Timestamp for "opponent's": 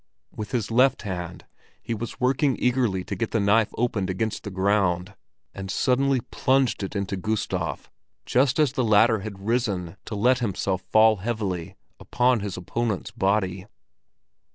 12.57-13.11